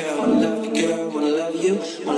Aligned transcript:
girl, 0.00 0.18
wanna 0.18 0.40
love 0.40 0.64
you, 0.64 0.86
girl, 0.86 1.10
wanna 1.10 1.28
love 1.28 1.54
you, 1.56 1.74
wanna 2.04 2.17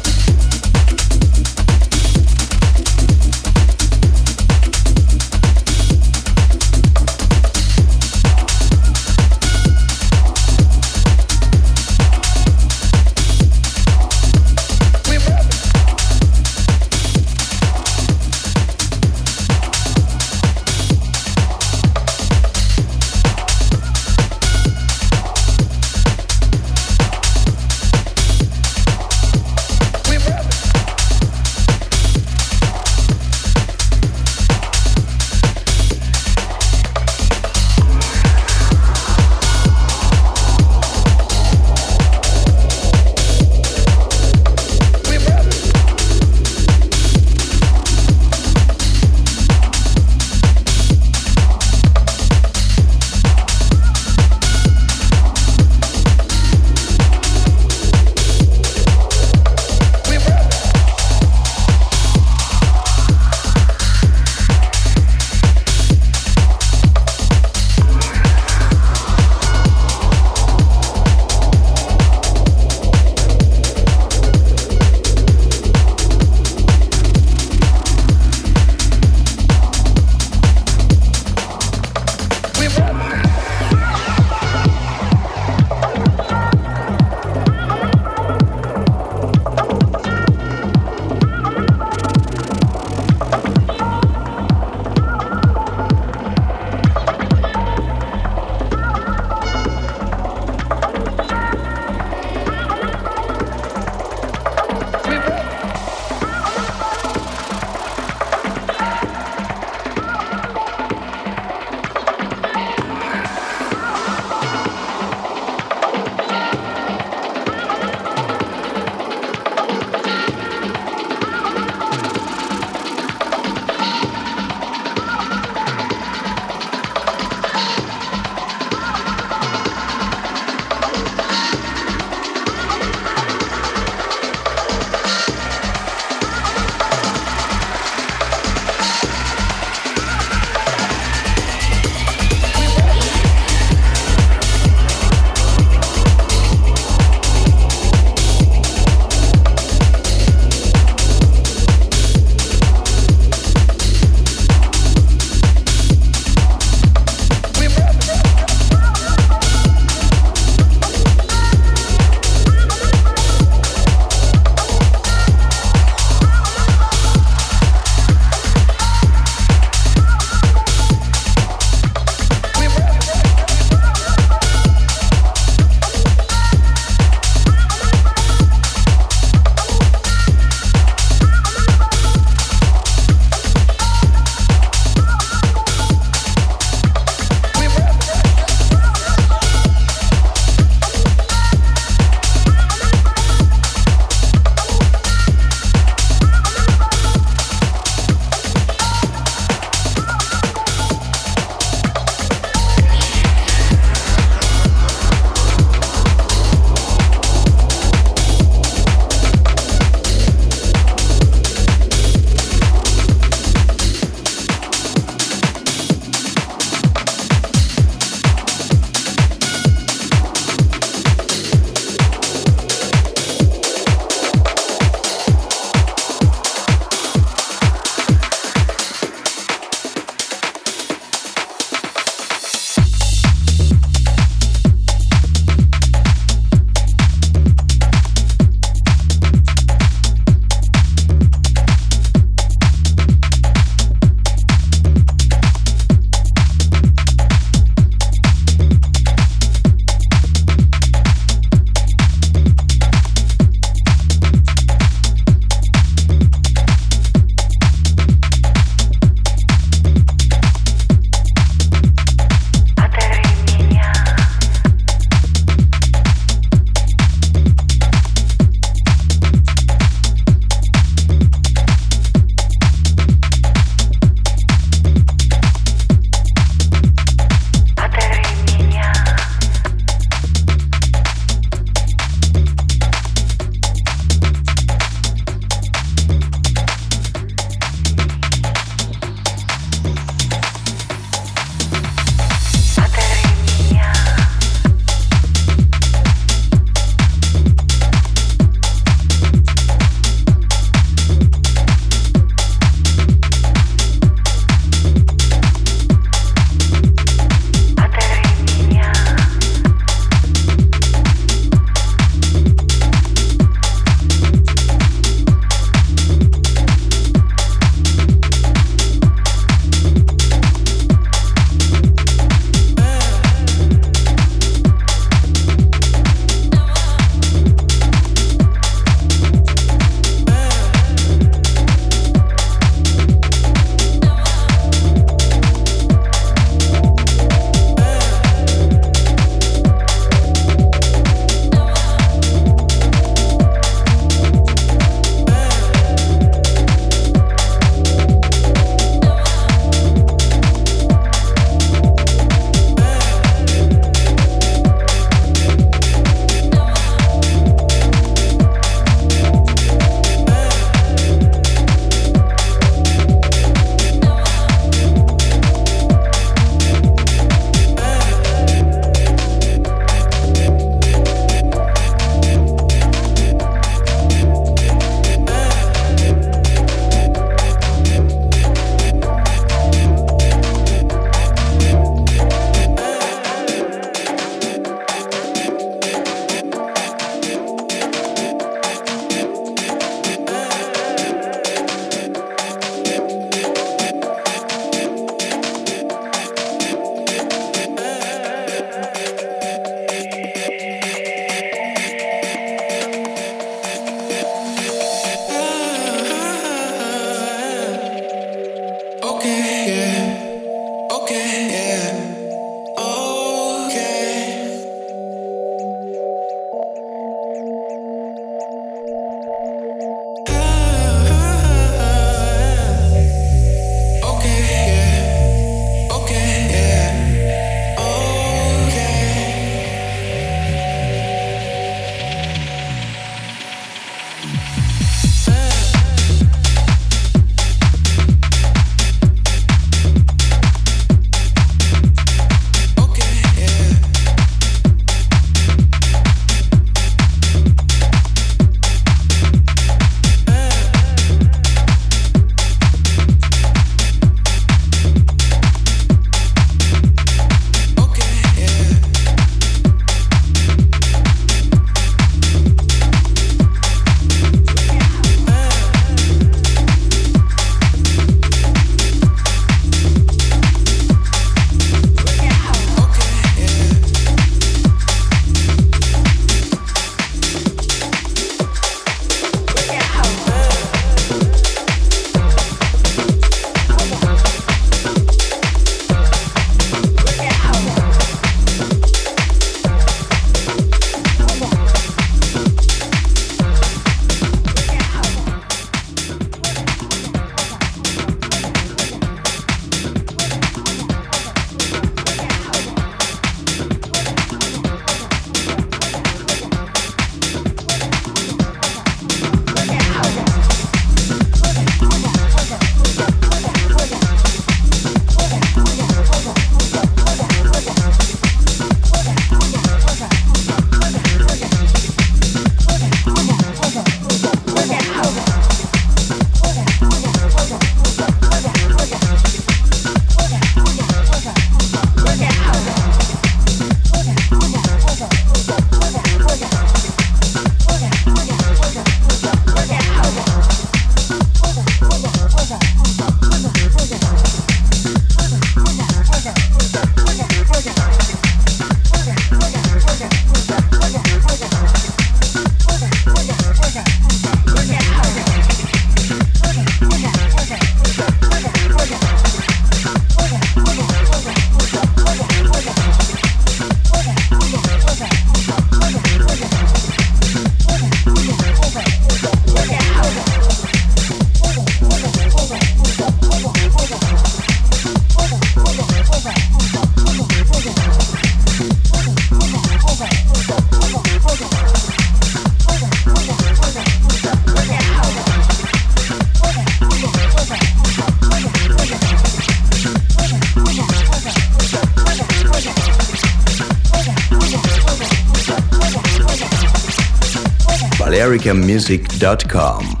balearicamusic.com. 598.41 600.00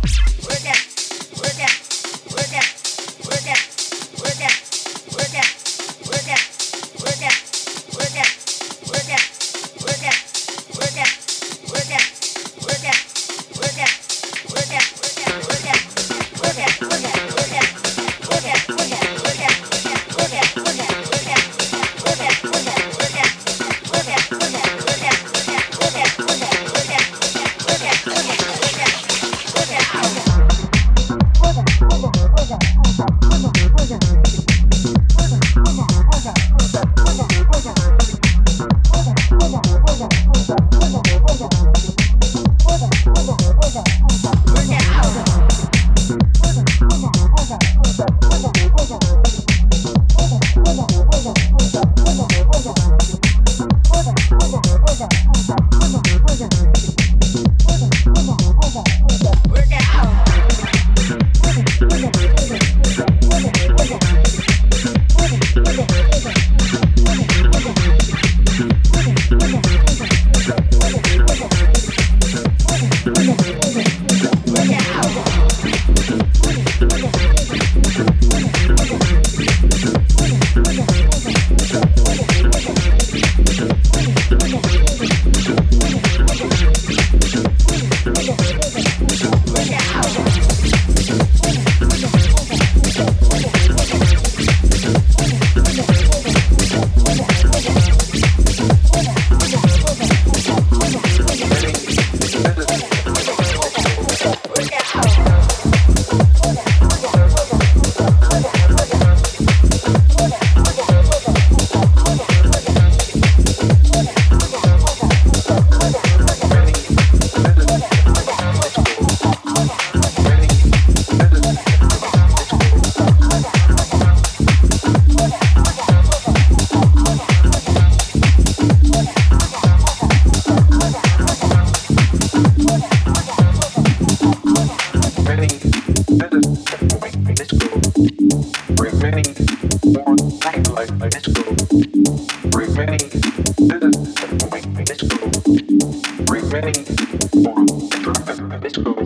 Let's 148.61 148.77
go. 148.77 149.00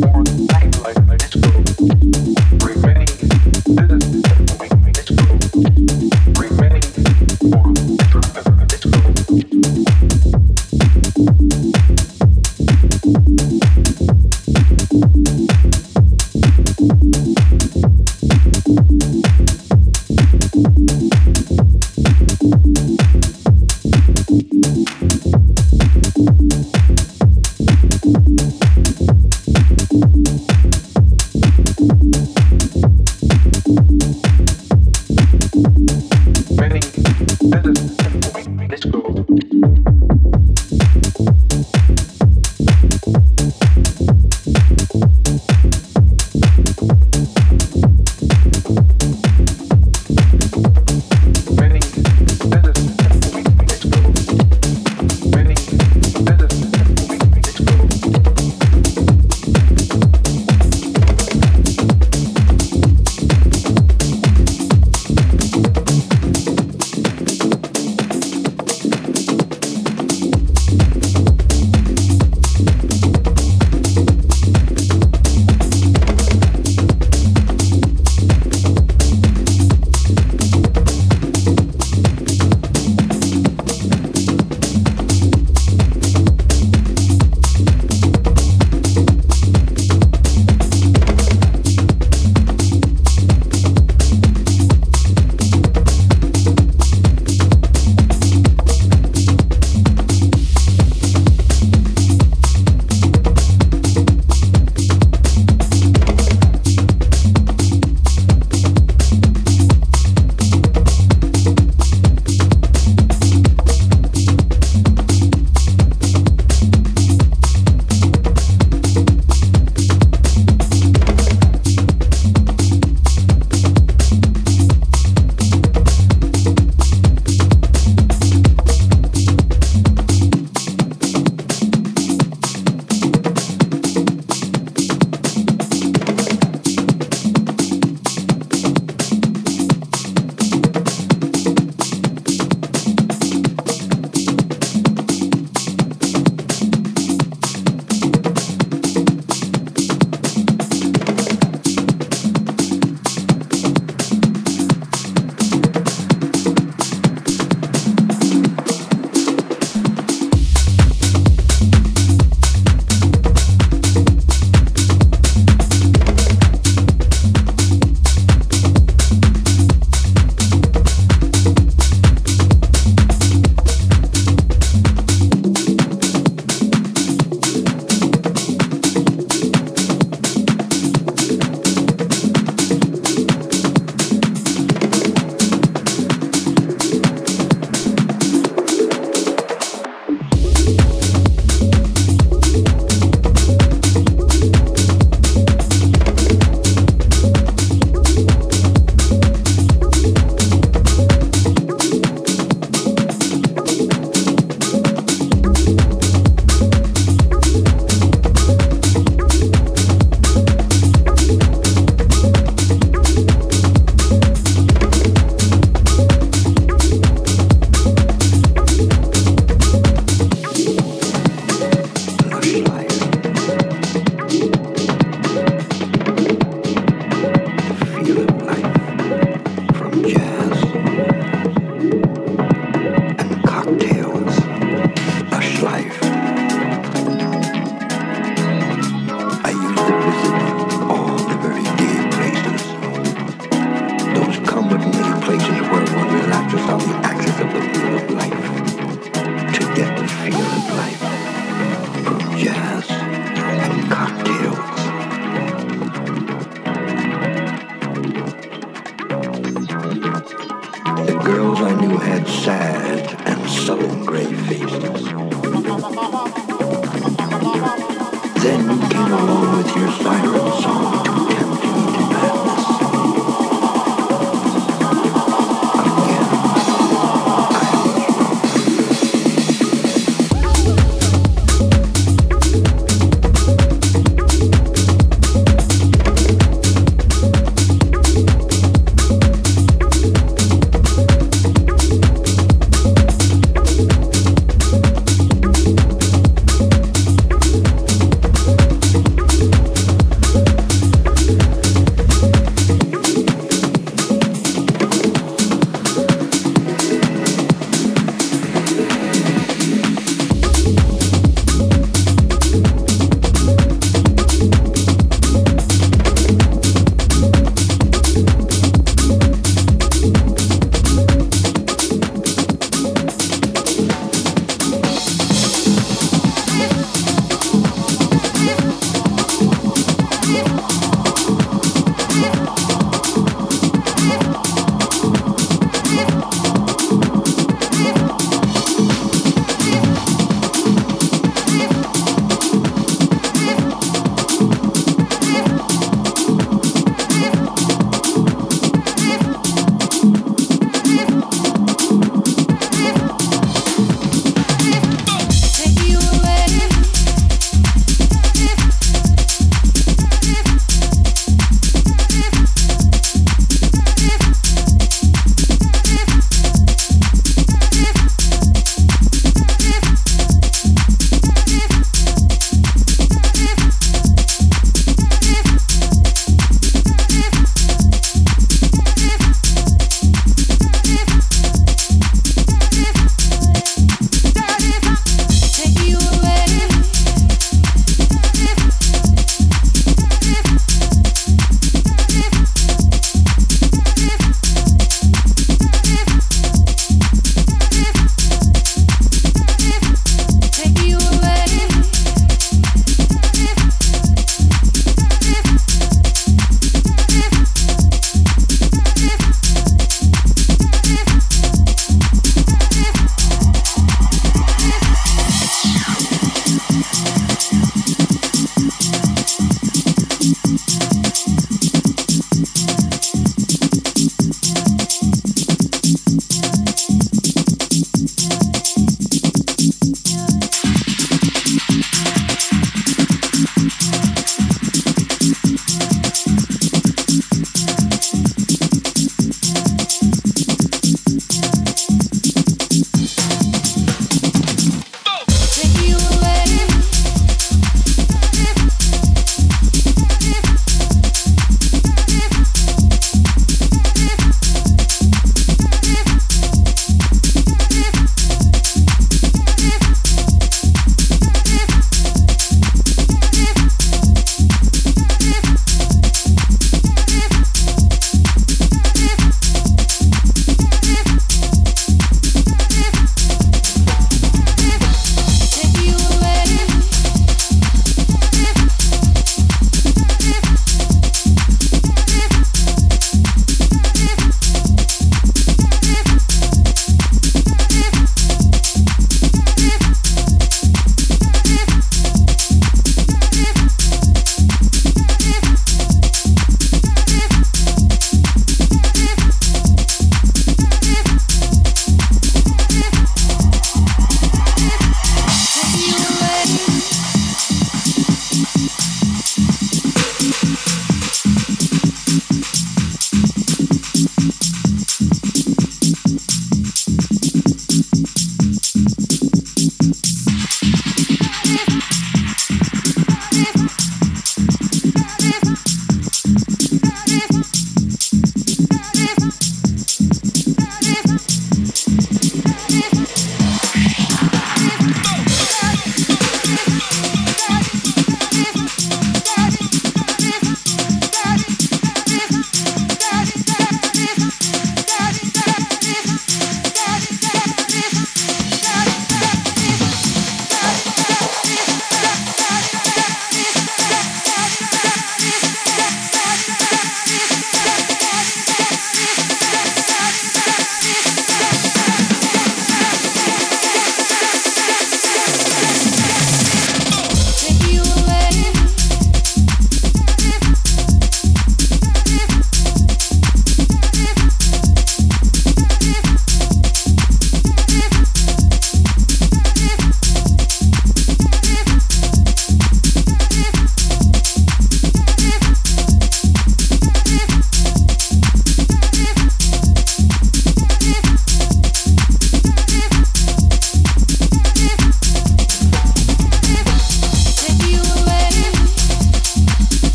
Born. 0.00 0.29